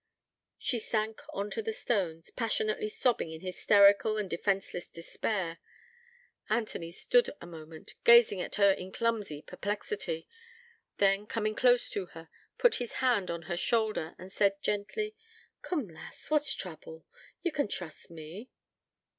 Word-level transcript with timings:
She 0.57 0.79
sank 0.79 1.21
on 1.31 1.51
to 1.51 1.61
the 1.61 1.71
stones, 1.73 2.31
passionately 2.31 2.89
sobbing 2.89 3.29
in 3.31 3.41
hysterical 3.41 4.17
and 4.17 4.27
defenceless 4.27 4.89
despair. 4.89 5.59
Anthony 6.49 6.89
stood 6.89 7.29
a 7.39 7.45
moment, 7.45 7.93
gazing 8.03 8.41
at 8.41 8.55
her 8.55 8.71
in 8.71 8.91
clumsy 8.91 9.43
perplexity: 9.43 10.27
then, 10.97 11.27
coming 11.27 11.53
close 11.53 11.87
to 11.91 12.07
her, 12.07 12.29
put 12.57 12.77
his 12.77 12.93
hand 12.93 13.29
on 13.29 13.43
her 13.43 13.55
shoulder, 13.55 14.15
and 14.17 14.31
said 14.31 14.59
gently: 14.63 15.15
'Coom, 15.61 15.87
lass, 15.89 16.31
what's 16.31 16.51
trouble? 16.55 17.05
Ye 17.43 17.51
can 17.51 17.67
trust 17.67 18.09
me.' 18.09 18.49